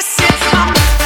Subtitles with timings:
[0.00, 0.99] this is my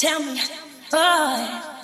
[0.00, 0.40] tell me.
[0.94, 1.79] Oh.